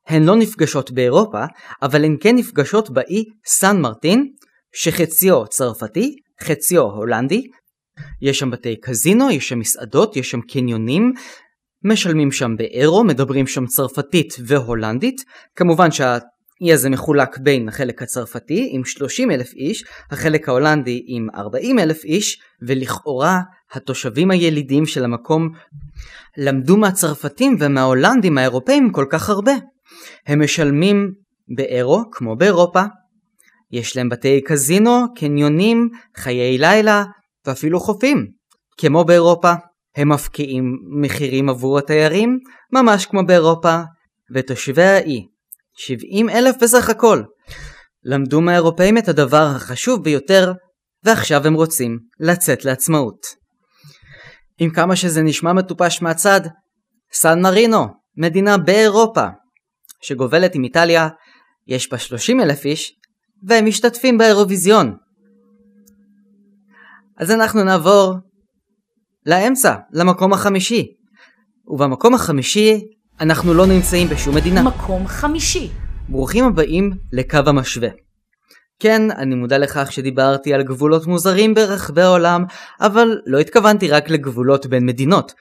הן 0.08 0.22
לא 0.22 0.37
נפגשות 0.37 0.90
באירופה, 0.90 1.44
אבל 1.82 2.04
הן 2.04 2.16
כן 2.20 2.37
נפגשות 2.37 2.90
באי 2.90 3.25
סן 3.46 3.80
מרטין, 3.80 4.32
שחציו 4.75 5.46
צרפתי, 5.46 6.16
חציו 6.42 6.82
הולנדי. 6.82 7.42
יש 8.22 8.38
שם 8.38 8.50
בתי 8.50 8.80
קזינו, 8.80 9.30
יש 9.30 9.49
שם 9.49 9.58
מסעדות, 9.58 10.16
יש 10.16 10.30
שם 10.30 10.40
קניונים, 10.40 11.12
משלמים 11.84 12.32
שם 12.32 12.56
באירו, 12.58 13.04
מדברים 13.04 13.46
שם 13.46 13.66
צרפתית 13.66 14.34
והולנדית. 14.46 15.20
כמובן 15.56 15.90
שהאי 15.90 16.72
הזה 16.72 16.90
מחולק 16.90 17.38
בין 17.38 17.68
החלק 17.68 18.02
הצרפתי 18.02 18.68
עם 18.72 18.84
30 18.84 19.30
אלף 19.30 19.52
איש, 19.54 19.84
החלק 20.11 20.49
ההולנדי 20.49 21.02
עם 21.06 21.26
40 21.34 21.78
אלף 21.78 22.04
איש, 22.04 22.38
ולכאורה 22.66 23.40
התושבים 23.73 24.31
הילידים 24.31 24.87
של 24.87 25.05
המקום 25.05 25.49
למדו 26.37 26.76
מהצרפתים 26.76 27.57
ומההולנדים 27.61 28.38
האירופאים 28.38 28.93
כל 28.93 29.05
כך 29.11 29.31
הרבה. 29.31 29.52
הם 30.26 30.43
משלמים 30.43 31.12
באירו, 31.57 32.02
כמו 32.12 32.37
באירופה. 32.37 32.83
יש 33.71 33.97
להם 33.97 34.09
בתי 34.09 34.41
קזינו, 34.41 35.05
קניונים, 35.17 35.88
חיי 36.17 36.59
לילה 36.59 37.05
ואפילו 37.47 37.81
חופים, 37.81 38.26
כמו 38.79 39.05
באירופה. 39.05 39.52
הם 39.97 40.12
מפקיעים 40.12 40.64
מחירים 41.00 41.49
עבור 41.49 41.79
התיירים, 41.79 42.38
ממש 42.73 43.07
כמו 43.07 43.26
באירופה, 43.26 43.81
ותושבי 44.35 44.83
האי, 44.83 45.26
70 45.76 46.29
אלף 46.31 46.57
בסך 46.62 46.91
הכל, 46.91 47.23
למדו 48.05 48.41
מהאירופאים 48.41 48.99
את 48.99 49.09
הדבר 49.09 49.47
החשוב 49.57 50.05
ביותר, 50.05 50.52
ועכשיו 51.05 51.47
הם 51.47 51.55
רוצים 51.55 51.99
לצאת 52.21 52.64
לעצמאות. 52.64 53.41
עם 54.62 54.71
כמה 54.71 54.97
שזה 54.97 55.23
נשמע 55.23 55.52
מטופש 55.52 56.02
מהצד, 56.02 56.40
סן 57.12 57.42
מרינו, 57.42 57.87
מדינה 58.16 58.59
באירופה, 58.59 59.26
שגובלת 60.02 60.54
עם 60.54 60.64
איטליה, 60.64 61.09
יש 61.66 61.90
בה 61.90 61.99
30 61.99 62.40
אלף 62.40 62.64
איש, 62.64 62.92
והם 63.42 63.66
משתתפים 63.66 64.19
באירוויזיון. 64.19 64.97
אז 67.19 67.31
אנחנו 67.31 67.64
נעבור 67.64 68.14
לאמצע, 69.26 69.75
למקום 69.92 70.33
החמישי. 70.33 70.87
ובמקום 71.66 72.14
החמישי 72.14 72.81
אנחנו 73.21 73.54
לא 73.54 73.66
נמצאים 73.66 74.09
בשום 74.09 74.35
מדינה. 74.35 74.62
מקום 74.62 75.07
חמישי. 75.07 75.71
ברוכים 76.09 76.45
הבאים 76.45 76.90
לקו 77.12 77.38
המשווה. 77.47 77.88
כן, 78.82 79.10
אני 79.10 79.34
מודע 79.34 79.58
לכך 79.58 79.92
שדיברתי 79.92 80.54
על 80.54 80.62
גבולות 80.62 81.06
מוזרים 81.06 81.54
ברחבי 81.54 82.02
העולם, 82.02 82.44
אבל 82.80 83.20
לא 83.26 83.38
התכוונתי 83.38 83.88
רק 83.88 84.10
לגבולות 84.10 84.66
בין 84.66 84.86
מדינות. 84.86 85.32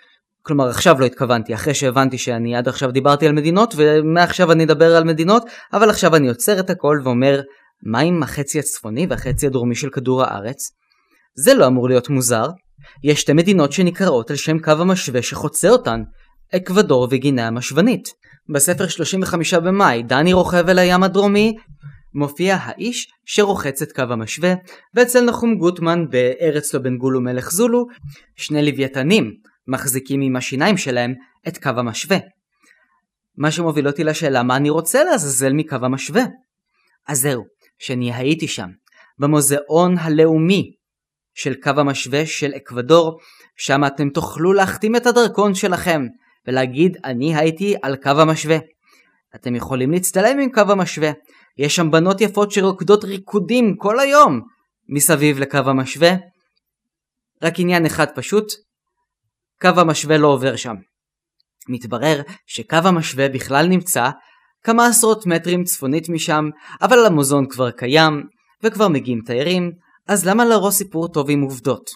כלומר 0.41 0.69
עכשיו 0.69 0.99
לא 0.99 1.05
התכוונתי, 1.05 1.53
אחרי 1.53 1.73
שהבנתי 1.73 2.17
שאני 2.17 2.55
עד 2.55 2.67
עכשיו 2.67 2.91
דיברתי 2.91 3.27
על 3.27 3.31
מדינות, 3.31 3.73
ומעכשיו 3.77 4.51
אני 4.51 4.63
אדבר 4.63 4.95
על 4.95 5.03
מדינות, 5.03 5.43
אבל 5.73 5.89
עכשיו 5.89 6.15
אני 6.15 6.27
עוצר 6.27 6.59
את 6.59 6.69
הכל 6.69 6.99
ואומר, 7.03 7.41
מה 7.85 7.99
עם 7.99 8.23
החצי 8.23 8.59
הצפוני 8.59 9.07
והחצי 9.09 9.47
הדרומי 9.47 9.75
של 9.75 9.89
כדור 9.89 10.23
הארץ? 10.23 10.71
זה 11.35 11.53
לא 11.53 11.67
אמור 11.67 11.89
להיות 11.89 12.09
מוזר. 12.09 12.47
יש 13.03 13.21
שתי 13.21 13.33
מדינות 13.33 13.71
שנקראות 13.71 14.29
על 14.29 14.35
שם 14.35 14.59
קו 14.59 14.71
המשווה 14.71 15.21
שחוצה 15.21 15.69
אותן, 15.69 16.01
אקוודור 16.55 17.07
וגינאה 17.11 17.47
המשוונית. 17.47 18.09
בספר 18.53 18.87
35 18.87 19.53
במאי, 19.53 20.03
דני 20.03 20.33
רוכב 20.33 20.69
אל 20.69 20.79
הים 20.79 21.03
הדרומי, 21.03 21.55
מופיע 22.13 22.57
האיש 22.61 23.11
שרוחץ 23.25 23.81
את 23.81 23.91
קו 23.91 24.01
המשווה, 24.01 24.53
ואצל 24.93 25.25
נחום 25.25 25.55
גוטמן 25.57 26.05
בארץ 26.09 26.73
לא 26.73 26.79
בן 26.79 26.97
גול 26.97 27.17
ומלך 27.17 27.51
זולו, 27.51 27.85
שני 28.35 28.65
לוויתנים 28.65 29.31
מחזיקים 29.67 30.21
עם 30.21 30.35
השיניים 30.35 30.77
שלהם 30.77 31.13
את 31.47 31.57
קו 31.57 31.69
המשווה. 31.69 32.17
מה 33.37 33.51
שמוביל 33.51 33.87
אותי 33.87 34.03
לשאלה 34.03 34.43
מה 34.43 34.55
אני 34.55 34.69
רוצה 34.69 35.03
לעזאזל 35.03 35.53
מקו 35.53 35.75
המשווה. 35.81 36.23
אז 37.07 37.19
זהו, 37.19 37.43
שאני 37.79 38.13
הייתי 38.13 38.47
שם, 38.47 38.69
במוזיאון 39.19 39.97
הלאומי 39.97 40.71
של 41.33 41.53
קו 41.53 41.69
המשווה 41.69 42.25
של 42.25 42.51
אקוודור, 42.57 43.19
שם 43.57 43.85
אתם 43.87 44.09
תוכלו 44.09 44.53
להחתים 44.53 44.95
את 44.95 45.05
הדרכון 45.05 45.55
שלכם 45.55 46.01
ולהגיד 46.47 46.97
אני 47.05 47.35
הייתי 47.35 47.75
על 47.81 47.95
קו 47.95 48.09
המשווה. 48.09 48.57
אתם 49.35 49.55
יכולים 49.55 49.91
להצטלם 49.91 50.39
עם 50.39 50.51
קו 50.51 50.61
המשווה, 50.71 51.11
יש 51.57 51.75
שם 51.75 51.91
בנות 51.91 52.21
יפות 52.21 52.51
שרוקדות 52.51 53.03
ריקודים 53.03 53.75
כל 53.77 53.99
היום 53.99 54.41
מסביב 54.89 55.39
לקו 55.39 55.57
המשווה. 55.57 56.11
רק 57.43 57.53
עניין 57.57 57.85
אחד 57.85 58.07
פשוט, 58.15 58.45
קו 59.61 59.69
המשווה 59.77 60.17
לא 60.17 60.27
עובר 60.27 60.55
שם. 60.55 60.75
מתברר 61.69 62.21
שקו 62.47 62.77
המשווה 62.83 63.29
בכלל 63.29 63.67
נמצא 63.67 64.09
כמה 64.63 64.87
עשרות 64.87 65.25
מטרים 65.25 65.63
צפונית 65.63 66.09
משם, 66.09 66.45
אבל 66.81 67.05
המוזיאון 67.05 67.45
כבר 67.49 67.71
קיים, 67.71 68.23
וכבר 68.63 68.87
מגיעים 68.87 69.21
תיירים, 69.25 69.71
אז 70.07 70.25
למה 70.25 70.45
להרוס 70.45 70.77
סיפור 70.77 71.07
טוב 71.07 71.29
עם 71.29 71.41
עובדות? 71.41 71.89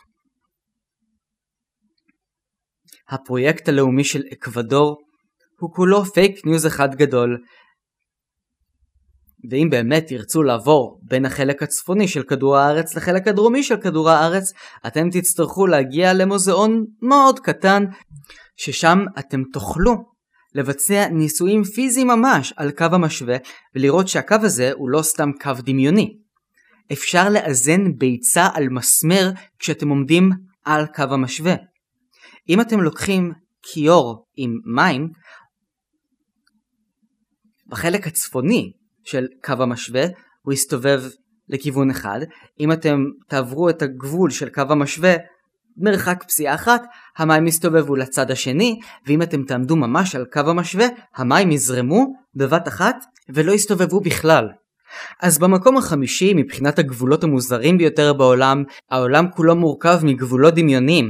הפרויקט 3.09 3.69
הלאומי 3.69 4.03
של 4.03 4.21
אקוודור 4.33 4.97
הוא 5.59 5.74
כולו 5.74 6.05
fake 6.05 6.45
news 6.45 6.67
אחד 6.67 6.95
גדול, 6.95 7.38
ואם 9.51 9.67
באמת 9.71 10.05
תרצו 10.07 10.43
לעבור 10.43 10.99
בין 11.03 11.25
החלק 11.25 11.63
הצפוני 11.63 12.07
של 12.07 12.23
כדור 12.23 12.57
הארץ 12.57 12.95
לחלק 12.95 13.27
הדרומי 13.27 13.63
של 13.63 13.77
כדור 13.77 14.09
הארץ, 14.09 14.53
אתם 14.87 15.09
תצטרכו 15.09 15.67
להגיע 15.67 16.13
למוזיאון 16.13 16.85
מאוד 17.01 17.39
קטן, 17.39 17.83
ששם 18.57 18.99
אתם 19.19 19.43
תוכלו 19.53 19.95
לבצע 20.55 21.07
ניסויים 21.07 21.63
פיזיים 21.63 22.07
ממש 22.07 22.53
על 22.57 22.71
קו 22.71 22.85
המשווה, 22.91 23.37
ולראות 23.75 24.07
שהקו 24.07 24.35
הזה 24.41 24.71
הוא 24.73 24.89
לא 24.89 25.01
סתם 25.01 25.29
קו 25.41 25.51
דמיוני. 25.65 26.17
אפשר 26.91 27.29
לאזן 27.29 27.97
ביצה 27.97 28.47
על 28.53 28.69
מסמר 28.69 29.31
כשאתם 29.59 29.89
עומדים 29.89 30.29
על 30.65 30.85
קו 30.95 31.03
המשווה. 31.03 31.55
אם 32.49 32.61
אתם 32.61 32.81
לוקחים 32.81 33.31
כיור 33.63 34.25
עם 34.35 34.51
מים, 34.75 35.09
בחלק 37.67 38.07
הצפוני 38.07 38.71
של 39.05 39.25
קו 39.43 39.53
המשווה 39.59 40.05
הוא 40.41 40.53
יסתובב 40.53 41.03
לכיוון 41.50 41.89
אחד, 41.89 42.19
אם 42.59 42.71
אתם 42.71 43.03
תעברו 43.27 43.69
את 43.69 43.81
הגבול 43.81 44.29
של 44.29 44.50
קו 44.50 44.62
המשווה 44.69 45.15
מרחק 45.77 46.24
פסיעה 46.27 46.55
אחת, 46.55 46.83
המים 47.17 47.47
יסתובבו 47.47 47.95
לצד 47.95 48.31
השני, 48.31 48.79
ואם 49.07 49.21
אתם 49.21 49.43
תעמדו 49.43 49.75
ממש 49.75 50.15
על 50.15 50.25
קו 50.33 50.39
המשווה, 50.39 50.85
המים 51.15 51.51
יזרמו 51.51 52.05
בבת 52.35 52.67
אחת 52.67 52.95
ולא 53.29 53.51
יסתובבו 53.51 54.00
בכלל. 54.00 54.47
אז 55.21 55.39
במקום 55.39 55.77
החמישי, 55.77 56.33
מבחינת 56.33 56.79
הגבולות 56.79 57.24
המוזרים 57.24 57.77
ביותר 57.77 58.13
בעולם, 58.13 58.63
העולם 58.91 59.25
כולו 59.31 59.55
מורכב 59.55 60.00
מגבולות 60.03 60.53
דמיוניים. 60.53 61.09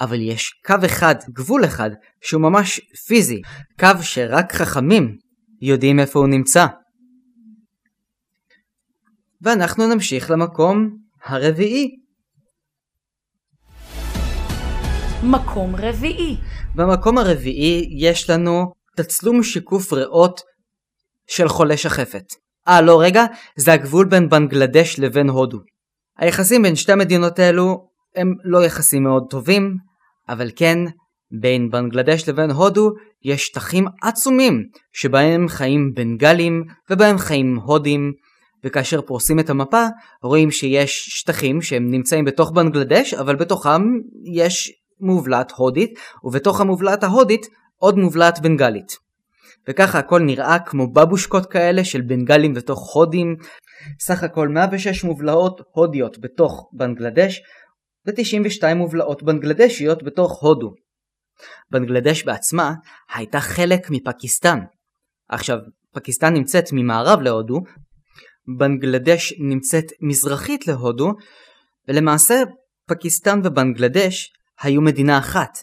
אבל 0.00 0.20
יש 0.20 0.50
קו 0.66 0.74
אחד, 0.86 1.14
גבול 1.30 1.64
אחד, 1.64 1.90
שהוא 2.22 2.42
ממש 2.42 2.80
פיזי, 3.06 3.42
קו 3.80 4.02
שרק 4.02 4.52
חכמים 4.52 5.16
יודעים 5.62 6.00
איפה 6.00 6.18
הוא 6.18 6.28
נמצא. 6.28 6.66
ואנחנו 9.44 9.86
נמשיך 9.86 10.30
למקום 10.30 10.96
הרביעי. 11.24 11.96
מקום 15.22 15.76
רביעי. 15.76 16.36
במקום 16.74 17.18
הרביעי 17.18 17.88
יש 17.98 18.30
לנו 18.30 18.72
תצלום 18.96 19.42
שיקוף 19.42 19.92
ריאות 19.92 20.40
של 21.26 21.48
חולה 21.48 21.76
שחפת. 21.76 22.24
אה, 22.68 22.80
לא, 22.80 23.02
רגע, 23.02 23.24
זה 23.56 23.72
הגבול 23.72 24.06
בין 24.06 24.28
בנגלדש 24.28 24.98
לבין 24.98 25.28
הודו. 25.28 25.58
היחסים 26.18 26.62
בין 26.62 26.76
שתי 26.76 26.92
המדינות 26.92 27.38
האלו 27.38 27.88
הם 28.16 28.34
לא 28.44 28.64
יחסים 28.64 29.02
מאוד 29.02 29.24
טובים, 29.30 29.76
אבל 30.28 30.50
כן, 30.56 30.78
בין 31.40 31.70
בנגלדש 31.70 32.28
לבין 32.28 32.50
הודו 32.50 32.90
יש 33.22 33.46
שטחים 33.46 33.86
עצומים 34.02 34.64
שבהם 34.92 35.48
חיים 35.48 35.92
בנגלים 35.94 36.64
ובהם 36.90 37.18
חיים 37.18 37.56
הודים 37.56 38.12
וכאשר 38.64 39.02
פורסים 39.02 39.40
את 39.40 39.50
המפה 39.50 39.86
רואים 40.22 40.50
שיש 40.50 41.08
שטחים 41.08 41.62
שהם 41.62 41.90
נמצאים 41.90 42.24
בתוך 42.24 42.50
בנגלדש 42.50 43.14
אבל 43.14 43.36
בתוכם 43.36 43.82
יש 44.24 44.72
מובלעת 45.00 45.52
הודית 45.56 45.98
ובתוך 46.24 46.60
המובלעת 46.60 47.02
ההודית 47.02 47.46
עוד 47.76 47.98
מובלעת 47.98 48.40
בנגלית. 48.40 49.04
וככה 49.68 49.98
הכל 49.98 50.20
נראה 50.20 50.58
כמו 50.58 50.92
בבושקות 50.92 51.46
כאלה 51.46 51.84
של 51.84 52.00
בנגלים 52.00 52.54
בתוך 52.54 52.94
הודים. 52.94 53.36
סך 54.00 54.22
הכל 54.22 54.48
106 54.48 55.04
מובלעות 55.04 55.60
הודיות 55.72 56.18
בתוך 56.18 56.70
בנגלדש 56.72 57.40
ו-92 58.06 58.74
מובלעות 58.74 59.22
בנגלדשיות 59.22 60.02
בתוך 60.02 60.42
הודו. 60.42 60.74
בנגלדש 61.70 62.24
בעצמה 62.24 62.72
הייתה 63.14 63.40
חלק 63.40 63.90
מפקיסטן. 63.90 64.58
עכשיו, 65.28 65.58
פקיסטן 65.94 66.34
נמצאת 66.34 66.64
ממערב 66.72 67.20
להודו, 67.20 67.60
בנגלדש 68.58 69.34
נמצאת 69.38 69.84
מזרחית 70.00 70.66
להודו, 70.66 71.12
ולמעשה 71.88 72.42
פקיסטן 72.88 73.40
ובנגלדש 73.44 74.32
היו 74.60 74.80
מדינה 74.80 75.18
אחת, 75.18 75.58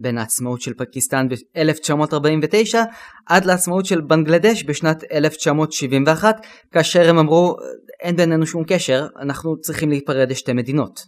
בין 0.00 0.18
העצמאות 0.18 0.60
של 0.60 0.74
פקיסטן 0.74 1.28
ב-1949 1.28 2.78
עד 3.26 3.44
לעצמאות 3.44 3.86
של 3.86 4.00
בנגלדש 4.00 4.64
בשנת 4.64 5.04
1971, 5.12 6.46
כאשר 6.72 7.08
הם 7.08 7.18
אמרו 7.18 7.56
אין 8.00 8.16
בינינו 8.16 8.46
שום 8.46 8.64
קשר, 8.66 9.06
אנחנו 9.20 9.60
צריכים 9.60 9.90
להיפרד 9.90 10.30
לשתי 10.30 10.52
מדינות. 10.52 11.00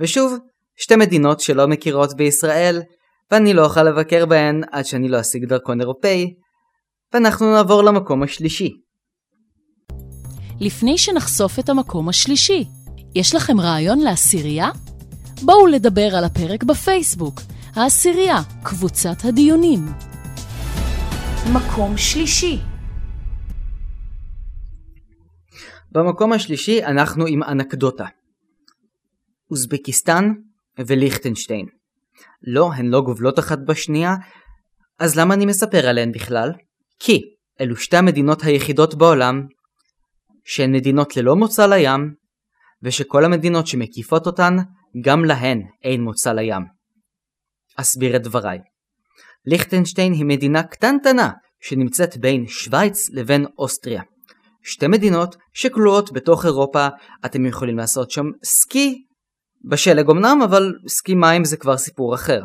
ושוב, 0.00 0.38
שתי 0.76 0.96
מדינות 0.96 1.40
שלא 1.40 1.66
מכירות 1.68 2.16
בישראל, 2.16 2.82
ואני 3.30 3.54
לא 3.54 3.64
אוכל 3.64 3.82
לבקר 3.82 4.26
בהן 4.26 4.62
עד 4.72 4.84
שאני 4.84 5.08
לא 5.08 5.20
אשיג 5.20 5.44
דרכון 5.44 5.80
אירופאי, 5.80 6.34
ואנחנו 7.12 7.52
נעבור 7.52 7.84
למקום 7.84 8.22
השלישי. 8.22 8.70
לפני 10.60 10.98
שנחשוף 10.98 11.58
את 11.58 11.68
המקום 11.68 12.08
השלישי, 12.08 12.64
יש 13.14 13.34
לכם 13.34 13.60
רעיון 13.60 13.98
לעשירייה? 13.98 14.68
בואו 15.42 15.66
לדבר 15.66 16.16
על 16.16 16.24
הפרק 16.24 16.64
בפייסבוק, 16.64 17.40
העשירייה, 17.74 18.40
קבוצת 18.62 19.24
הדיונים. 19.24 19.80
מקום 21.52 21.96
שלישי 21.96 22.58
במקום 25.92 26.32
השלישי 26.32 26.84
אנחנו 26.84 27.26
עם 27.26 27.42
אנקדוטה. 27.42 28.06
אוזבקיסטן 29.50 30.32
וליכטנשטיין. 30.78 31.66
לא, 32.42 32.72
הן 32.72 32.86
לא 32.86 33.00
גובלות 33.00 33.38
אחת 33.38 33.58
בשנייה, 33.66 34.14
אז 34.98 35.18
למה 35.18 35.34
אני 35.34 35.46
מספר 35.46 35.86
עליהן 35.86 36.12
בכלל? 36.12 36.52
כי 36.98 37.22
אלו 37.60 37.76
שתי 37.76 37.96
המדינות 37.96 38.42
היחידות 38.42 38.94
בעולם 38.94 39.46
שהן 40.46 40.72
מדינות 40.72 41.16
ללא 41.16 41.36
מוצא 41.36 41.66
לים, 41.66 42.14
ושכל 42.82 43.24
המדינות 43.24 43.66
שמקיפות 43.66 44.26
אותן, 44.26 44.56
גם 45.04 45.24
להן 45.24 45.62
אין 45.84 46.00
מוצא 46.00 46.32
לים. 46.32 46.62
אסביר 47.76 48.16
את 48.16 48.22
דבריי. 48.22 48.58
ליכטנשטיין 49.46 50.12
היא 50.12 50.24
מדינה 50.24 50.62
קטנטנה 50.62 51.30
שנמצאת 51.60 52.16
בין 52.16 52.46
שווייץ 52.46 53.10
לבין 53.10 53.46
אוסטריה. 53.58 54.02
שתי 54.62 54.86
מדינות 54.86 55.36
שכלואות 55.54 56.12
בתוך 56.12 56.44
אירופה, 56.44 56.88
אתם 57.24 57.46
יכולים 57.46 57.76
לעשות 57.78 58.10
שם 58.10 58.24
סקי 58.44 58.94
בשלג 59.70 60.10
אמנם, 60.10 60.38
אבל 60.44 60.72
סקי 60.88 61.14
מים 61.14 61.44
זה 61.44 61.56
כבר 61.56 61.76
סיפור 61.76 62.14
אחר. 62.14 62.44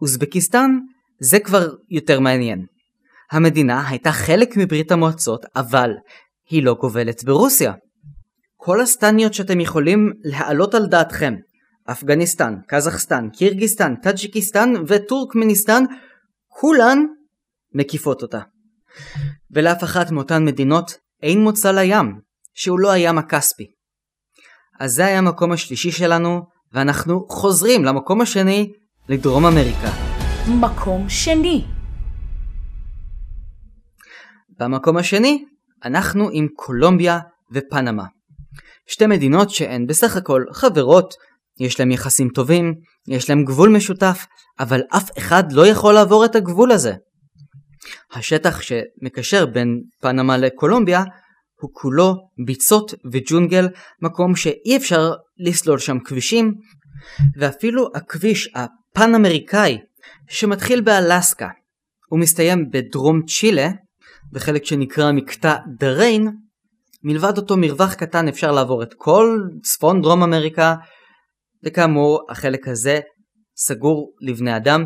אוזבקיסטן 0.00 0.70
זה 1.20 1.40
כבר 1.40 1.68
יותר 1.90 2.20
מעניין. 2.20 2.66
המדינה 3.32 3.88
הייתה 3.88 4.12
חלק 4.12 4.56
מברית 4.56 4.92
המועצות, 4.92 5.44
אבל 5.56 5.90
היא 6.50 6.62
לא 6.62 6.74
גובלת 6.74 7.24
ברוסיה. 7.24 7.72
כל 8.56 8.80
הסטניות 8.80 9.34
שאתם 9.34 9.60
יכולים 9.60 10.12
להעלות 10.24 10.74
על 10.74 10.86
דעתכם, 10.86 11.34
אפגניסטן, 11.90 12.54
קזחסטן, 12.68 13.28
קירגיסטן, 13.30 13.94
טאג'יקיסטן 14.02 14.72
וטורקמניסטן, 14.86 15.84
כולן 16.46 16.98
מקיפות 17.74 18.22
אותה. 18.22 18.40
ולאף 19.50 19.84
אחת 19.84 20.10
מאותן 20.10 20.44
מדינות 20.44 20.98
אין 21.22 21.40
מוצא 21.40 21.70
לים, 21.72 22.20
שהוא 22.54 22.80
לא 22.80 22.90
הים 22.90 23.18
הכספי. 23.18 23.66
אז 24.80 24.92
זה 24.92 25.06
היה 25.06 25.18
המקום 25.18 25.52
השלישי 25.52 25.92
שלנו, 25.92 26.40
ואנחנו 26.72 27.26
חוזרים 27.28 27.84
למקום 27.84 28.20
השני, 28.20 28.72
לדרום 29.08 29.46
אמריקה. 29.46 29.88
מקום 30.60 31.08
שני 31.08 31.64
במקום 34.60 34.96
השני, 34.96 35.44
אנחנו 35.84 36.28
עם 36.32 36.48
קולומביה 36.56 37.18
ופנמה. 37.52 38.04
שתי 38.86 39.06
מדינות 39.06 39.50
שהן 39.50 39.86
בסך 39.86 40.16
הכל 40.16 40.44
חברות, 40.52 41.14
יש 41.60 41.80
להם 41.80 41.90
יחסים 41.90 42.28
טובים, 42.28 42.74
יש 43.08 43.30
להם 43.30 43.44
גבול 43.44 43.68
משותף, 43.68 44.26
אבל 44.60 44.80
אף 44.96 45.10
אחד 45.18 45.52
לא 45.52 45.66
יכול 45.66 45.94
לעבור 45.94 46.24
את 46.24 46.36
הגבול 46.36 46.72
הזה. 46.72 46.94
השטח 48.12 48.60
שמקשר 48.60 49.46
בין 49.46 49.80
פנמה 50.00 50.36
לקולומביה 50.36 51.02
הוא 51.60 51.70
כולו 51.72 52.14
ביצות 52.46 52.94
וג'ונגל, 53.12 53.68
מקום 54.02 54.36
שאי 54.36 54.76
אפשר 54.76 55.12
לסלול 55.38 55.78
שם 55.78 55.98
כבישים, 56.04 56.54
ואפילו 57.36 57.88
הכביש 57.94 58.50
הפן-אמריקאי 58.54 59.78
שמתחיל 60.28 60.80
באלסקה 60.80 61.48
ומסתיים 62.12 62.70
בדרום 62.70 63.22
צ'ילה, 63.26 63.68
בחלק 64.32 64.64
שנקרא 64.64 65.12
מקטע 65.12 65.56
דריין, 65.78 66.28
מלבד 67.02 67.36
אותו 67.36 67.56
מרווח 67.56 67.94
קטן 67.94 68.28
אפשר 68.28 68.52
לעבור 68.52 68.82
את 68.82 68.94
כל 68.94 69.38
צפון 69.62 70.02
דרום 70.02 70.22
אמריקה, 70.22 70.74
וכאמור 71.64 72.20
החלק 72.30 72.68
הזה 72.68 73.00
סגור 73.56 74.12
לבני 74.20 74.56
אדם. 74.56 74.84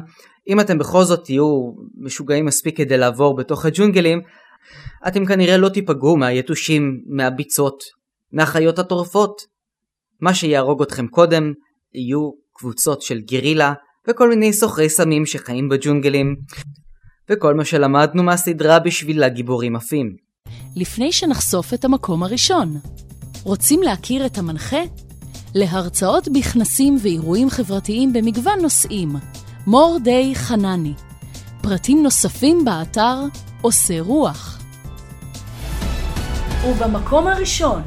אם 0.48 0.60
אתם 0.60 0.78
בכל 0.78 1.04
זאת 1.04 1.24
תהיו 1.24 1.72
משוגעים 1.96 2.46
מספיק 2.46 2.76
כדי 2.76 2.98
לעבור 2.98 3.36
בתוך 3.36 3.64
הג'ונגלים, 3.64 4.20
אתם 5.08 5.26
כנראה 5.26 5.56
לא 5.56 5.68
תיפגעו 5.68 6.16
מהיתושים, 6.16 7.00
מהביצות, 7.06 7.82
מהחיות 8.32 8.78
הטורפות. 8.78 9.42
מה 10.20 10.34
שיהרוג 10.34 10.82
אתכם 10.82 11.06
קודם 11.06 11.52
יהיו 11.94 12.30
קבוצות 12.54 13.02
של 13.02 13.20
גרילה 13.20 13.72
וכל 14.08 14.28
מיני 14.28 14.52
סוחרי 14.52 14.88
סמים 14.88 15.26
שחיים 15.26 15.68
בג'ונגלים, 15.68 16.36
וכל 17.30 17.54
מה 17.54 17.64
שלמדנו 17.64 18.22
מהסדרה 18.22 18.78
בשביל 18.78 19.22
הגיבורים 19.22 19.76
עפים. 19.76 20.16
לפני 20.76 21.12
שנחשוף 21.12 21.74
את 21.74 21.84
המקום 21.84 22.22
הראשון, 22.22 22.76
רוצים 23.42 23.82
להכיר 23.82 24.26
את 24.26 24.38
המנחה? 24.38 24.80
להרצאות 25.54 26.28
בכנסים 26.28 26.96
ואירועים 27.02 27.50
חברתיים 27.50 28.12
במגוון 28.12 28.58
נושאים, 28.62 29.08
מור 29.66 29.98
די 30.04 30.32
חנני. 30.34 30.94
פרטים 31.62 32.02
נוספים 32.02 32.64
באתר 32.64 33.16
עושה 33.60 34.00
רוח. 34.00 34.58
ובמקום 36.66 37.26
הראשון, 37.26 37.82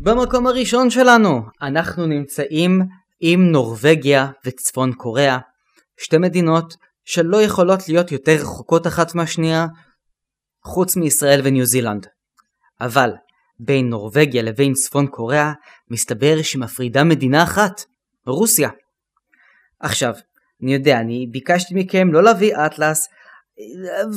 במקום 0.00 0.46
הראשון 0.46 0.90
שלנו 0.90 1.42
אנחנו 1.62 2.06
נמצאים 2.06 2.82
עם 3.20 3.50
נורבגיה 3.52 4.26
וצפון 4.46 4.92
קוריאה, 4.92 5.38
שתי 5.96 6.18
מדינות 6.18 6.76
שלא 7.06 7.42
יכולות 7.42 7.88
להיות 7.88 8.12
יותר 8.12 8.34
רחוקות 8.40 8.86
אחת 8.86 9.14
מהשנייה, 9.14 9.66
חוץ 10.64 10.96
מישראל 10.96 11.40
וניו 11.44 11.64
זילנד. 11.64 12.06
אבל 12.80 13.10
בין 13.58 13.88
נורבגיה 13.88 14.42
לבין 14.42 14.72
צפון 14.72 15.06
קוריאה 15.06 15.52
מסתבר 15.90 16.42
שמפרידה 16.42 17.04
מדינה 17.04 17.42
אחת, 17.42 17.84
רוסיה. 18.26 18.68
עכשיו, 19.80 20.14
אני 20.62 20.74
יודע, 20.74 21.00
אני 21.00 21.26
ביקשתי 21.32 21.74
מכם 21.74 22.12
לא 22.12 22.22
להביא 22.22 22.56
אטלס, 22.66 23.08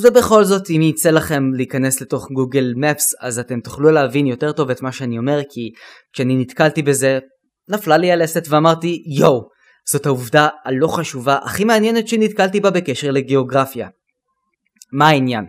ובכל 0.02 0.44
זאת 0.44 0.70
אם 0.70 0.82
יצא 0.82 1.10
לכם 1.10 1.54
להיכנס 1.54 2.02
לתוך 2.02 2.32
גוגל 2.32 2.74
מפס 2.78 3.14
אז 3.22 3.40
אתם 3.40 3.60
תוכלו 3.60 3.92
להבין 3.92 4.28
יותר 4.28 4.52
טוב 4.52 4.70
את 4.70 4.82
מה 4.82 4.92
שאני 4.92 5.18
אומר 5.18 5.40
כי 5.50 5.72
כשאני 6.14 6.36
נתקלתי 6.36 6.82
בזה 6.82 7.20
נפלה 7.70 7.98
לי 7.98 8.12
הלסת 8.12 8.44
ואמרתי 8.50 9.04
יואו 9.08 9.50
זאת 9.92 10.06
העובדה 10.06 10.48
הלא 10.66 10.88
חשובה 10.88 11.38
הכי 11.44 11.64
מעניינת 11.64 12.08
שנתקלתי 12.08 12.60
בה 12.60 12.72
בקשר 12.72 13.12
לגיאוגרפיה. 13.12 13.88
מה 14.94 15.08
העניין? 15.08 15.46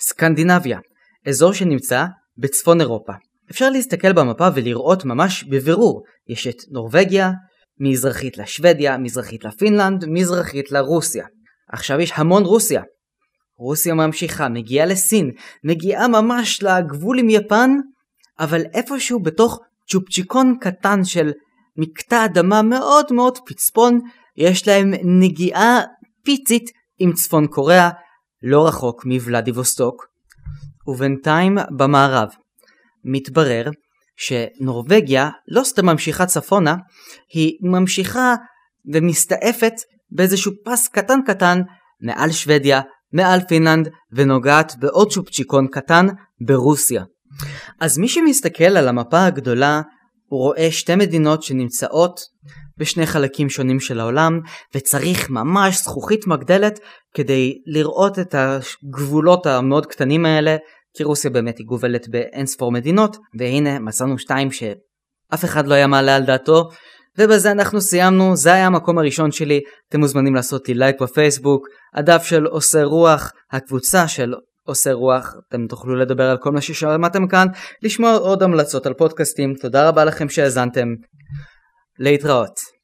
סקנדינביה, 0.00 0.78
אזור 1.26 1.52
שנמצא 1.52 2.04
בצפון 2.38 2.80
אירופה. 2.80 3.12
אפשר 3.50 3.70
להסתכל 3.70 4.12
במפה 4.12 4.48
ולראות 4.54 5.04
ממש 5.04 5.44
בבירור, 5.44 6.02
יש 6.28 6.46
את 6.46 6.56
נורבגיה, 6.70 7.30
מזרחית 7.80 8.38
לשוודיה, 8.38 8.98
מזרחית 8.98 9.44
לפינלנד, 9.44 10.04
מזרחית 10.08 10.72
לרוסיה. 10.72 11.26
עכשיו 11.72 12.00
יש 12.00 12.12
המון 12.14 12.44
רוסיה. 12.44 12.82
רוסיה 13.58 13.94
ממשיכה, 13.94 14.48
מגיעה 14.48 14.86
לסין, 14.86 15.30
מגיעה 15.64 16.08
ממש 16.08 16.62
לגבול 16.62 17.18
עם 17.18 17.30
יפן, 17.30 17.70
אבל 18.40 18.62
איפשהו 18.74 19.22
בתוך 19.22 19.60
צ'ופצ'יקון 19.90 20.56
קטן 20.60 21.04
של 21.04 21.32
מקטע 21.76 22.24
אדמה 22.24 22.62
מאוד 22.62 23.12
מאוד 23.12 23.38
פצפון, 23.46 24.00
יש 24.36 24.68
להם 24.68 24.92
נגיעה 25.04 25.80
פיצית 26.24 26.70
עם 26.98 27.12
צפון 27.12 27.46
קוריאה, 27.46 27.90
לא 28.42 28.66
רחוק 28.68 29.04
מוולדיבוסטוק. 29.04 30.10
ובינתיים 30.86 31.58
במערב. 31.76 32.28
מתברר 33.04 33.70
שנורבגיה 34.16 35.30
לא 35.48 35.62
סתם 35.64 35.86
ממשיכה 35.86 36.26
צפונה, 36.26 36.76
היא 37.34 37.52
ממשיכה 37.62 38.34
ומסתעפת 38.92 39.72
באיזשהו 40.10 40.52
פס 40.64 40.88
קטן 40.88 41.20
קטן 41.26 41.60
מעל 42.00 42.32
שוודיה, 42.32 42.80
מעל 43.12 43.40
פינלנד, 43.48 43.88
ונוגעת 44.12 44.72
בעוד 44.78 45.12
צ'ופצ'יקון 45.12 45.66
קטן 45.72 46.06
ברוסיה. 46.46 47.04
אז 47.80 47.98
מי 47.98 48.08
שמסתכל 48.08 48.64
על 48.64 48.88
המפה 48.88 49.24
הגדולה, 49.24 49.82
הוא 50.30 50.40
רואה 50.40 50.70
שתי 50.70 50.96
מדינות 50.96 51.42
שנמצאות 51.42 52.20
בשני 52.76 53.06
חלקים 53.06 53.48
שונים 53.48 53.80
של 53.80 54.00
העולם, 54.00 54.40
וצריך 54.74 55.30
ממש 55.30 55.78
זכוכית 55.82 56.26
מגדלת 56.26 56.80
כדי 57.14 57.54
לראות 57.66 58.18
את 58.18 58.34
הגבולות 58.34 59.46
המאוד 59.46 59.86
קטנים 59.86 60.26
האלה, 60.26 60.56
כי 60.96 61.04
רוסיה 61.04 61.30
באמת 61.30 61.58
היא 61.58 61.66
גובלת 61.66 62.08
באין 62.08 62.46
ספור 62.46 62.72
מדינות, 62.72 63.16
והנה 63.38 63.78
מצאנו 63.78 64.18
שתיים 64.18 64.52
שאף 64.52 65.44
אחד 65.44 65.66
לא 65.66 65.74
היה 65.74 65.86
מעלה 65.86 66.16
על 66.16 66.24
דעתו, 66.24 66.68
ובזה 67.18 67.50
אנחנו 67.50 67.80
סיימנו, 67.80 68.36
זה 68.36 68.52
היה 68.52 68.66
המקום 68.66 68.98
הראשון 68.98 69.32
שלי, 69.32 69.60
אתם 69.88 70.00
מוזמנים 70.00 70.34
לעשות 70.34 70.68
לי 70.68 70.74
לייק 70.74 71.02
בפייסבוק, 71.02 71.66
הדף 71.94 72.22
של 72.22 72.46
עושה 72.46 72.84
רוח, 72.84 73.32
הקבוצה 73.52 74.08
של 74.08 74.34
עושה 74.70 74.92
רוח, 74.92 75.34
אתם 75.48 75.66
תוכלו 75.66 75.96
לדבר 75.96 76.30
על 76.30 76.36
כל 76.36 76.50
מה 76.50 76.60
ששמעתם 76.60 77.28
כאן, 77.28 77.46
לשמוע 77.82 78.16
עוד 78.16 78.42
המלצות 78.42 78.86
על 78.86 78.94
פודקאסטים, 78.94 79.54
תודה 79.54 79.88
רבה 79.88 80.04
לכם 80.04 80.28
שהאזנתם, 80.28 80.88
להתראות. 81.98 82.79